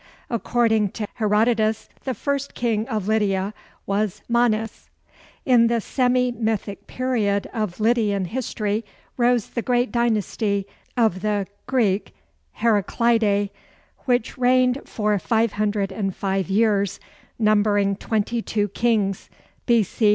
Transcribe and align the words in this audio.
According 0.31 0.89
to 0.93 1.07
Herodotus, 1.13 1.87
the 2.05 2.15
first 2.15 2.55
king 2.55 2.87
of 2.87 3.07
Lydia 3.07 3.53
was 3.85 4.23
Manes. 4.27 4.89
In 5.45 5.67
the 5.67 5.79
semi 5.79 6.31
mythic 6.31 6.87
period 6.87 7.47
of 7.53 7.79
Lydian 7.79 8.25
history 8.25 8.83
rose 9.15 9.49
the 9.51 9.61
great 9.61 9.91
dynasty 9.91 10.65
of 10.97 11.21
the 11.21 11.45
[Greek: 11.67 12.15
Heraclidæ], 12.61 13.51
which 14.05 14.39
reigned 14.39 14.81
for 14.85 15.19
505 15.19 16.49
years, 16.49 16.99
numbering 17.37 17.95
twenty 17.95 18.41
two 18.41 18.69
kings 18.69 19.29
B.C. 19.67 20.09